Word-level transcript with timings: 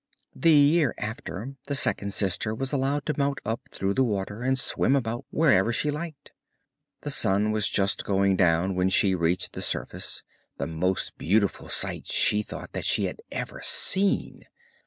The 0.35 0.49
year 0.49 0.95
after, 0.97 1.57
the 1.67 1.75
second 1.75 2.11
sister 2.11 2.55
was 2.55 2.73
allowed 2.73 3.05
to 3.05 3.13
mount 3.19 3.39
up 3.45 3.61
through 3.71 3.93
the 3.93 4.03
water 4.03 4.41
and 4.41 4.57
swim 4.57 4.95
about 4.95 5.25
wherever 5.29 5.71
she 5.71 5.91
liked. 5.91 6.31
The 7.01 7.11
sun 7.11 7.51
was 7.51 7.69
just 7.69 8.03
going 8.03 8.35
down 8.35 8.73
when 8.73 8.89
she 8.89 9.13
reached 9.13 9.53
the 9.53 9.61
surface, 9.61 10.23
the 10.57 10.65
most 10.65 11.15
beautiful 11.19 11.69
sight, 11.69 12.07
she 12.07 12.41
thought, 12.41 12.71
that 12.73 12.83
she 12.85 13.05
had 13.05 13.21
ever 13.31 13.61
seen. 13.63 14.45